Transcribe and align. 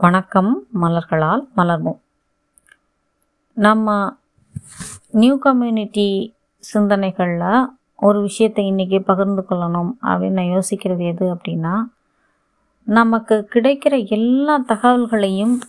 வணக்கம் 0.00 0.66
மலர்களால் 0.74 1.48
மலர்வோம். 1.56 2.00
நம்ம 3.54 4.16
நியூ 5.10 5.38
கம்யூனிட்டி 5.38 6.34
சிந்தனைகளில் 6.74 7.66
ஒரு 7.96 8.20
விஷயத்தை 8.20 8.70
இன்றைக்கி 8.70 9.00
பகிர்ந்து 9.00 9.44
கொள்ளணும் 9.50 9.90
அப்படின்னு 10.02 10.30
நான் 10.30 10.52
யோசிக்கிறது 10.56 11.06
எது 11.08 11.34
அப்படின்னா 11.34 11.82
நமக்கு 12.84 13.48
கிடைக்கிற 13.54 14.08
எல்லா 14.08 14.64
தகவல்களையும் 14.68 15.60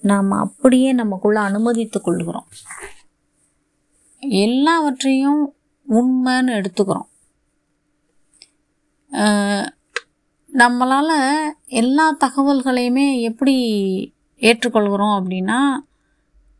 நாம் 0.00 0.30
அப்படியே 0.30 0.92
நமக்குள்ளே 0.92 1.40
அனுமதித்து 1.40 2.00
கொள்கிறோம். 2.00 2.46
எல்லாவற்றையும் 4.18 5.54
உண்மைன்னு 5.90 6.64
எடுத்துக்கிறோம். 6.64 7.08
நம்மளால் 10.58 11.52
எல்லா 11.66 12.16
தகவல்களையுமே 12.24 13.20
எப்படி 13.20 13.54
ஏற்றுக்கொள்கிறோம் 14.38 15.14
அப்படின்னா 15.18 15.58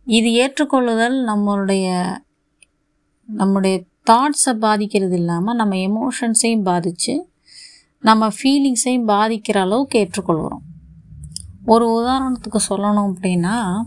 இது 0.04 0.32
ஏற்றுக்கொள்ளுதல் 0.32 1.16
நம்மளுடைய 1.26 2.18
நம்முடைய 3.26 3.84
தாட்ஸை 4.10 4.52
பாதிக்கிறது 4.58 5.16
இல்லாமல் 5.16 5.56
நம்ம 5.56 5.76
எமோஷன்ஸையும் 5.76 6.62
பாதித்து 6.62 7.30
நம்ம 8.00 8.28
ஃபீலிங்ஸையும் 8.28 9.06
பாதிக்கிற 9.06 9.58
அளவுக்கு 9.58 9.98
ஏற்றுக்கொள்கிறோம். 9.98 10.62
ஒரு 11.64 12.02
உதாரணத்துக்கு 12.02 12.58
சொல்லணும் 12.68 13.14
அப்படின்னா 13.14 13.80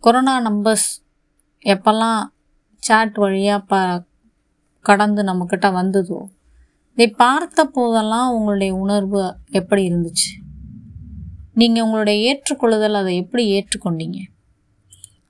கொரோனா 0.00 0.50
நம்பர்ஸ் 0.50 0.88
எப்போல்லாம் 1.64 2.22
சாட் 2.76 3.14
வழியாக 3.14 3.64
ப 3.64 4.04
கடந்து 4.80 5.22
நம்மக்கிட்ட 5.22 5.72
வந்ததோ 5.72 6.28
இதை 6.96 7.06
பார்த்த 7.16 7.60
போதெல்லாம் 7.76 8.32
உங்களுடைய 8.34 8.72
உணர்வு 8.74 9.22
எப்படி 9.58 9.82
இருந்துச்சு? 9.88 10.30
நீங்கள் 11.60 11.84
உங்களுடைய 11.84 12.16
ஏற்றுக்கொள்ளுதல் 12.28 12.98
அதை 13.00 13.12
எப்படி 13.16 13.44
ஏற்றுக்கொண்டீங்க? 13.56 14.18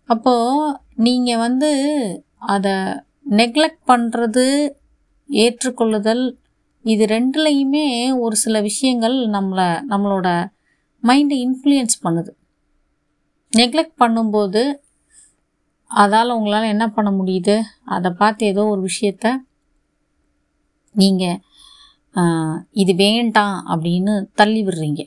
அப்போது 0.09 0.75
நீங்கள் 1.07 1.43
வந்து 1.45 1.71
அதை 2.55 2.75
நெக்லெக்ட் 3.41 3.83
பண்ணுறது 3.91 4.45
ஏற்றுக்கொள்ளுதல் 5.31 6.25
இது 6.85 7.05
ரெண்டுலேயுமே 7.07 7.87
ஒரு 8.25 8.37
சில 8.37 8.61
விஷயங்கள் 8.61 9.17
நம்மளை 9.37 9.69
நம்மளோட 9.93 10.29
மைண்டை 11.03 11.39
இன்ஃப்ளூயன்ஸ் 11.47 11.97
பண்ணுது. 12.05 12.33
நெக்லெக்ட் 13.53 14.01
பண்ணும்போது 14.03 14.63
அதால் 15.91 16.37
உங்களால் 16.37 16.73
என்ன 16.75 16.85
பண்ண 16.89 17.11
முடியுது? 17.11 17.57
அதை 17.85 18.11
பார்த்து 18.21 18.47
ஏதோ 18.47 18.63
ஒரு 18.67 18.81
விஷயத்த 18.91 19.33
நீங்கள் 20.95 21.41
இது 22.71 22.95
வேண்டாம் 22.95 23.67
அப்படின்னு 23.69 24.27
தள்ளி 24.35 24.65
விடுறீங்க. 24.65 25.03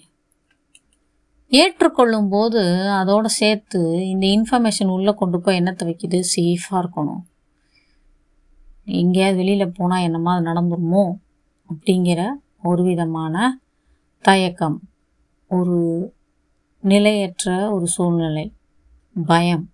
ஏற்றுக்கொள்ளும் 1.50 2.30
போது 2.30 2.90
அதோடு 2.92 3.30
சேர்த்து 3.30 4.10
இந்த 4.10 4.28
இன்ஃபர்மேஷன் 4.28 4.88
உள்ளே 4.88 5.14
கொண்டு 5.14 5.42
போய் 5.42 5.60
என்னத்தை 5.60 5.84
வைக்குது? 5.90 6.24
சேஃபாக 6.36 6.82
இருக்கணும். 6.84 7.24
எங்கேயாவது 8.86 9.38
வெளியில் 9.38 9.72
போனால் 9.72 10.02
என்னமா 10.02 10.36
அது 10.36 10.46
நடந்துருமோ? 10.46 11.06
அப்படிங்கிற 11.70 12.30
ஒரு 12.64 12.84
விதமான 12.84 13.62
தயக்கம் 14.22 14.80
ஒரு 15.50 16.14
நிலையற்ற 16.82 17.74
ஒரு 17.74 17.88
சூழ்நிலை 17.88 18.54
பயம் 19.26 19.70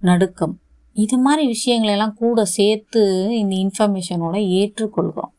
நடுக்கம். 0.00 0.60
இது 0.92 1.18
மாதிரி 1.18 1.42
விஷயங்களெல்லாம் 1.54 2.12
கூட 2.12 2.44
சேர்த்து 2.44 3.02
இந்த 3.38 3.54
இன்ஃபர்மேஷனோட 3.56 4.36
ஏற்றுக்கொள்கிறோம். 4.60 5.34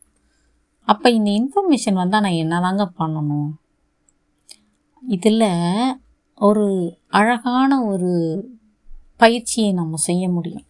அப்போ 0.90 1.08
இந்த 1.10 1.30
இன்ஃபர்மேஷன் 1.30 2.00
வந்தால் 2.02 2.24
நான் 2.24 2.40
என்ன 2.44 2.60
தாங்க 2.60 2.84
பண்ணணும்? 3.00 3.50
இதில் 5.02 5.46
ஒரு 6.38 6.66
அழகான 7.10 7.70
ஒரு 7.84 8.12
பயிற்சியை 9.16 9.70
நம்ம 9.72 9.96
செய்ய 10.08 10.24
முடியும். 10.30 10.66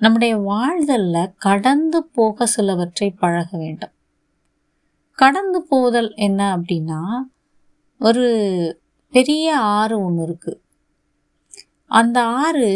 நம்முடைய 0.00 0.34
வாழ்தலில் 0.50 1.34
கடந்து 1.46 1.98
போக 2.16 2.46
சிலவற்றை 2.46 3.08
பழக 3.22 3.50
வேண்டும். 3.56 3.94
கடந்து 5.18 5.58
போதல் 5.62 6.10
என்ன 6.26 6.40
அப்படின்னா 6.56 7.00
ஒரு 8.00 8.26
பெரிய 9.14 9.46
ஆறு 9.78 9.94
ஒன்று 10.04 10.22
இருக்குது 10.26 10.60
அந்த 11.90 12.18
ஆறு 12.42 12.68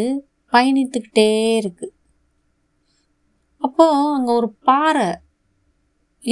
பயணித்துக்கிட்டே 0.53 1.31
இருக்குது 1.61 1.95
அப்போது 3.62 4.11
அங்கே 4.17 4.33
ஒரு 4.33 4.49
பாறை 4.62 5.09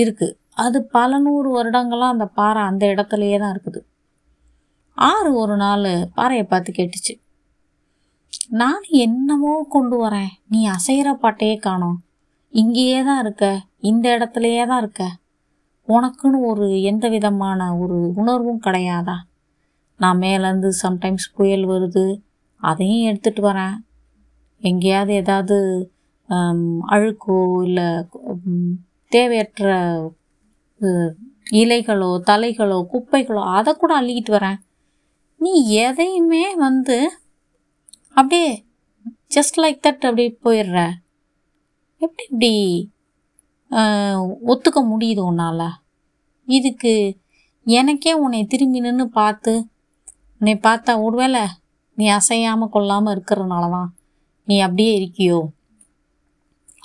இருக்குது 0.00 0.36
அது 0.64 0.78
பல 0.96 1.18
நூறு 1.24 1.48
வருடங்களாக 1.56 2.14
அந்த 2.14 2.26
பாறை 2.38 2.62
அந்த 2.70 2.82
இடத்துலையே 2.92 3.36
தான் 3.42 3.52
இருக்குது. 3.54 3.80
ஆறு 4.98 5.30
ஒரு 5.42 5.54
நாள் 5.62 5.86
பாறையை 6.16 6.44
பார்த்து 6.46 6.70
கேட்டுச்சு. 6.78 7.14
நான் 8.60 8.82
என்னமோ 9.04 9.52
கொண்டு 9.74 9.96
வரேன். 10.02 10.32
நீ 10.52 10.60
அசைகிற 10.76 11.08
பாட்டையே 11.22 11.56
காணோம். 11.66 11.98
இங்கேயே 12.60 12.98
தான் 13.08 13.20
இருக்க. 13.24 13.44
இந்த 13.90 14.04
இடத்துலையே 14.16 14.64
தான் 14.70 14.82
இருக்க. 14.84 15.02
உனக்குன்னு 15.88 16.38
ஒரு 16.50 16.66
எந்த 16.90 17.06
விதமான 17.14 17.60
ஒரு 17.82 17.98
உணர்வும் 18.20 18.64
கிடையாதா? 18.66 19.16
நான் 20.00 20.20
மேலேருந்து 20.24 20.70
சம்டைம்ஸ் 20.84 21.26
புயல் 21.38 21.64
வருது. 21.72 22.04
அதையும் 22.62 23.06
எடுத்துகிட்டு 23.10 23.42
வரேன். 23.50 23.76
எங்கேயாவது 24.62 25.12
ஏதாவது 25.22 25.56
அழுக்கோ 26.94 27.38
இல்லை 27.66 27.88
தேவையற்ற 29.14 29.68
இலைகளோ 31.60 32.10
தலைகளோ 32.28 32.78
குப்பைகளோ 32.92 33.42
அதை 33.56 33.72
கூட 33.80 33.92
அள்ளிக்கிட்டு 34.00 34.32
வரேன். 34.36 34.58
நீ 35.40 35.52
எதையுமே 35.86 36.44
வந்து 36.64 36.96
அப்படியே 38.18 38.48
ஜஸ்ட் 39.36 39.58
லைக் 39.62 39.84
தட் 39.86 40.06
அப்படியே 40.08 40.30
போயிடுற. 40.44 40.78
எப்படி 42.00 42.24
இப்படி 42.30 42.52
ஒத்துக்க 44.52 44.78
முடியுது 44.92 45.20
உன்னால்? 45.30 45.66
இதுக்கு 46.48 46.92
எனக்கே 47.66 48.12
உன்னை 48.22 48.40
திரும்பி 48.52 48.84
நின்று 48.86 49.06
பார்த்து 49.18 49.52
உன்னை 50.38 50.54
பார்த்தா 50.66 50.92
ஒருவேளை 51.06 51.42
நீ 51.98 52.06
அசையாமல் 52.18 52.72
கொள்ளாமல் 52.74 53.12
இருக்கிறதுனால 53.14 53.64
தான் 53.76 53.90
நீ 54.48 54.56
அப்படியே 54.66 54.92
இருக்கியோ? 54.98 55.40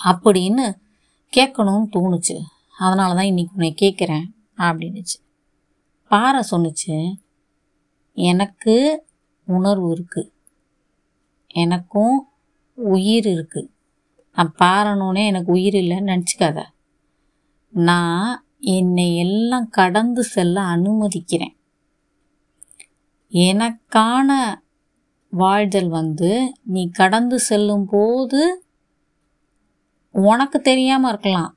அப்படின்னு 0.00 0.66
கேட்கணும்னு 1.36 1.88
தோணுச்சு. 1.96 2.36
அதனால 2.78 3.14
தான் 3.14 3.30
இன்றைக்கி 3.32 3.52
உன்னை 3.52 3.74
கேட்குறேன் 3.80 4.26
அப்படின்னுச்சு. 4.56 5.18
பாறை 6.10 6.40
சொன்னுச்சு 6.50 6.96
எனக்கு 8.14 8.74
உணர்வு 9.48 9.88
இருக்குது 9.94 10.30
எனக்கும் 11.46 12.16
உயிர் 12.74 13.26
இருக்குது 13.26 13.70
நான் 14.36 14.54
பாறணுன்னே 14.62 15.22
எனக்கு 15.26 15.50
உயிர் 15.52 15.74
இல்லைன்னு 15.74 16.10
நினச்சிக்காத. 16.12 16.58
நான் 17.70 18.32
என்னை 18.60 19.16
எல்லாம் 19.16 19.68
கடந்து 19.68 20.22
செல்ல 20.24 20.60
அனுமதிக்கிறேன். 20.60 21.54
எனக்கான 23.32 24.30
வாழ்தல் 25.32 25.88
வந்து 25.88 26.30
நீ 26.62 26.82
கடந்து 26.90 27.38
செல்லும் 27.38 27.86
போது 27.90 28.40
உனக்கு 30.26 30.58
தெரியாமல் 30.60 31.10
இருக்கலாம். 31.10 31.52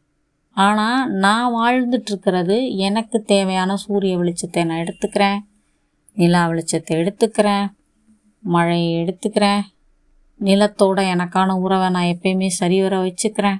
ஆனால் 0.57 1.09
நான் 1.23 1.53
வாழ்ந்துட்டுருக்கிறது 1.53 2.55
எனக்கு 2.87 3.17
தேவையான 3.23 3.75
சூரிய 3.75 4.17
வெளிச்சத்தை 4.17 4.63
நான் 4.65 4.83
எடுத்துக்கிறேன். 4.85 5.39
நிலா 6.17 6.41
வெளிச்சத்தை 6.47 6.93
எடுத்துக்கிறேன். 7.01 7.67
மழையை 8.43 8.91
எடுத்துக்கிறேன். 9.03 9.61
நிலத்தோட 10.39 10.99
எனக்கான 11.13 11.55
உறவை 11.59 11.89
நான் 11.89 12.11
எப்பயுமே 12.13 12.47
சரிவர 12.61 12.95
வச்சுக்கிறேன். 13.01 13.59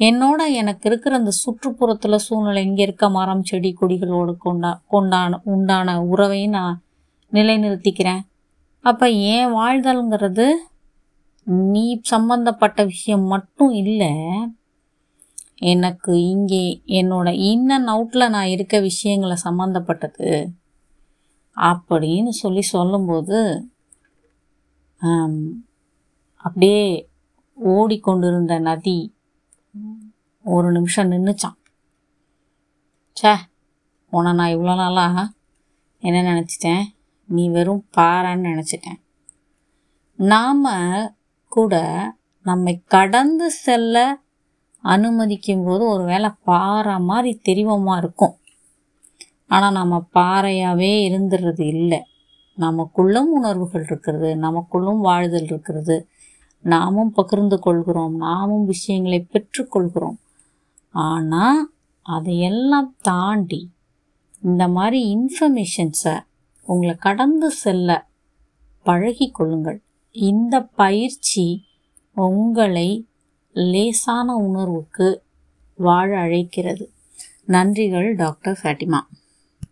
என்னோட 0.00 0.40
எனக்கு 0.60 0.84
இருக்கிற 0.88 1.16
அந்த 1.16 1.32
சுற்றுப்புறத்தில் 1.42 2.24
சூழ்நிலை 2.26 2.60
இங்கே 2.64 2.82
இருக்க 2.82 3.08
மரம் 3.10 3.44
செடி 3.44 3.70
கொடிகளோடு 3.80 4.32
கொண்டா 4.36 4.70
கொண்டான 4.86 5.40
உண்டான 5.44 5.96
உறவையும் 6.12 6.56
நான் 6.58 6.80
நிலைநிறுத்திக்கிறேன். 7.32 8.22
அப்போ 8.84 9.06
ஏன் 9.10 9.50
வாழ்தல்ங்கிறது 9.54 10.46
நீ 11.46 11.84
சம்பந்தப்பட்ட 12.02 12.80
விஷயம் 12.84 13.24
மட்டும் 13.24 13.72
இல்லை 13.82 14.10
எனக்கு 15.72 16.12
இங்கே 16.28 16.64
என்னோட 17.00 17.28
இன் 17.50 17.68
அண்ட் 17.70 17.90
அவுட்டில் 17.90 18.30
நான் 18.30 18.52
இருக்க 18.54 18.76
விஷயங்களை 18.80 19.36
சம்மந்தப்பட்டது 19.44 20.30
அப்படின்னு 21.56 22.32
சொல்லி 22.42 22.62
சொல்லும்போது 22.74 23.38
அப்படியே 26.44 26.84
ஓடிக்கொண்டிருந்த 27.58 28.54
நதி 28.60 28.98
ஒரு 30.44 30.68
நிமிஷம் 30.72 31.10
நின்றுச்சான் 31.10 31.58
சே 33.16 33.32
உன 34.12 34.32
நான் 34.32 34.54
இவ்வளோ 34.54 34.74
நாளாக 34.76 35.16
என்ன 36.02 36.18
நினச்சிட்டேன்? 36.30 36.84
நீ 37.28 37.42
வெறும் 37.48 37.84
பாறைன்னு 37.96 38.48
நினச்சிட்டேன். 38.50 38.98
நாம் 40.18 40.64
கூட 41.56 41.74
நம்மை 42.46 42.74
கடந்து 42.94 43.48
செல்ல 43.64 43.96
அனுமதிக்கும் 44.84 45.64
போது 45.64 45.82
ஒரு 45.94 46.04
வேளை 46.04 46.30
பாறை 46.50 46.94
மாதிரி 47.10 47.32
தெரிவமாக 47.48 48.00
இருக்கும். 48.02 48.34
ஆனால் 49.54 49.76
நம்ம 49.78 49.94
பாறையாகவே 50.18 50.92
இருந்துடுறது 51.08 51.64
இல்லை. 51.74 52.00
நமக்குள்ளும் 52.58 53.30
உணர்வுகள் 53.38 53.84
இருக்கிறது 53.88 54.30
நமக்குள்ளும் 54.46 55.02
வாழ்தல் 55.08 55.46
இருக்கிறது 55.50 55.96
நாமும் 56.64 57.12
பகிர்ந்து 57.12 57.56
கொள்கிறோம் 57.58 58.16
நாமும் 58.26 58.64
விஷயங்களை 58.64 59.20
பெற்றுக்கொள்கிறோம் 59.32 60.18
ஆனால் 61.04 61.60
அதையெல்லாம் 62.06 62.90
தாண்டி 63.08 63.60
இந்த 64.42 64.64
மாதிரி 64.76 65.00
இன்ஃபர்மேஷன்ஸை 65.14 66.14
உங்களை 66.66 66.94
கடந்து 67.06 67.48
செல்ல 67.62 67.88
பழகி 68.86 69.26
கொள்ளுங்கள். 69.30 69.80
இந்த 70.12 70.60
பயிற்சி 70.60 71.64
உங்களை 72.14 73.06
லேசான 73.52 74.34
உணர்வுக்கு 74.34 75.22
வாழ 75.74 76.18
அழைக்கிறது. 76.18 76.92
நன்றிகள் 77.48 78.14
டாக்டர் 78.14 78.58
ஃபேட்டிமா. 78.62 79.00